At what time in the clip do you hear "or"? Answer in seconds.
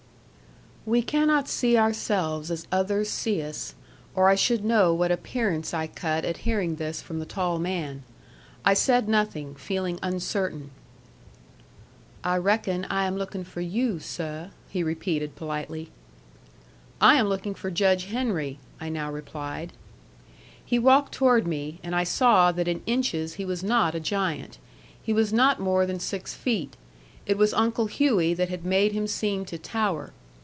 4.15-4.29